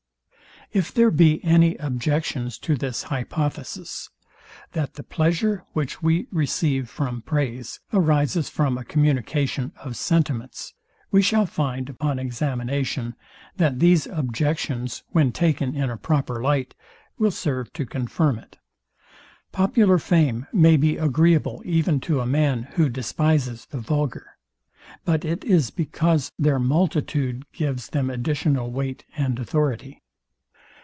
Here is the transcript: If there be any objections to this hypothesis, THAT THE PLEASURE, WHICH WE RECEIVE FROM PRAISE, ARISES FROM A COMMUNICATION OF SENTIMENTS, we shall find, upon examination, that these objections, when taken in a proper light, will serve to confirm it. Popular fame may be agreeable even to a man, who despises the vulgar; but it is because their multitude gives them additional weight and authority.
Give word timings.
If 0.73 0.93
there 0.93 1.11
be 1.11 1.43
any 1.43 1.75
objections 1.75 2.57
to 2.59 2.77
this 2.77 3.03
hypothesis, 3.03 4.09
THAT 4.71 4.93
THE 4.93 5.03
PLEASURE, 5.03 5.65
WHICH 5.73 6.01
WE 6.01 6.27
RECEIVE 6.31 6.89
FROM 6.89 7.23
PRAISE, 7.23 7.81
ARISES 7.91 8.47
FROM 8.47 8.77
A 8.77 8.85
COMMUNICATION 8.85 9.73
OF 9.83 9.97
SENTIMENTS, 9.97 10.73
we 11.11 11.21
shall 11.21 11.45
find, 11.45 11.89
upon 11.89 12.19
examination, 12.19 13.15
that 13.57 13.79
these 13.79 14.07
objections, 14.07 15.03
when 15.09 15.33
taken 15.33 15.75
in 15.75 15.89
a 15.89 15.97
proper 15.97 16.41
light, 16.41 16.73
will 17.19 17.31
serve 17.31 17.73
to 17.73 17.85
confirm 17.85 18.39
it. 18.39 18.57
Popular 19.51 19.97
fame 19.97 20.45
may 20.53 20.77
be 20.77 20.95
agreeable 20.95 21.61
even 21.65 21.99
to 21.99 22.21
a 22.21 22.25
man, 22.25 22.63
who 22.75 22.87
despises 22.87 23.65
the 23.65 23.79
vulgar; 23.81 24.37
but 25.03 25.25
it 25.25 25.43
is 25.43 25.69
because 25.69 26.31
their 26.39 26.59
multitude 26.59 27.43
gives 27.51 27.89
them 27.89 28.09
additional 28.09 28.71
weight 28.71 29.03
and 29.17 29.37
authority. 29.37 29.97